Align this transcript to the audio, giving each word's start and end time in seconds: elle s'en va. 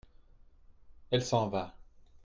elle 1.11 1.21
s'en 1.23 1.47
va. 1.47 1.75